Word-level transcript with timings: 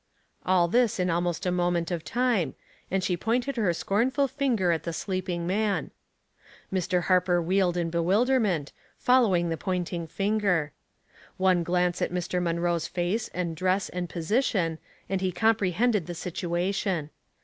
All 0.47 0.67
this 0.67 0.99
in 0.99 1.11
almost 1.11 1.45
a 1.45 1.51
moment 1.51 1.91
of 1.91 2.03
time, 2.03 2.55
and 2.89 3.03
she 3.03 3.15
pointed 3.15 3.55
her 3.55 3.71
scornful 3.71 4.27
finger 4.27 4.71
at 4.71 4.81
the 4.81 4.93
sleeping 4.93 5.45
man. 5.45 5.91
Mr. 6.73 7.03
Harper 7.03 7.39
wheeled 7.39 7.77
in 7.77 7.91
bewilderment, 7.91 8.71
following 8.97 9.49
the 9.49 9.57
pointing 9.57 10.07
finger. 10.07 10.71
One 11.37 11.61
glance 11.61 12.01
at 12.01 12.11
Mr. 12.11 12.41
Munroe's 12.41 12.87
face 12.87 13.27
and 13.27 13.55
dress 13.55 13.89
and 13.89 14.09
position, 14.09 14.79
and 15.07 15.21
he 15.21 15.31
comprehended 15.31 16.07
the 16.07 16.15
situation. 16.15 17.11